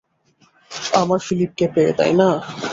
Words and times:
আমার 0.93 1.19
ফিলিপকে 1.19 1.65
পেয়ে, 1.73 1.91
তাইনা? 1.97 2.27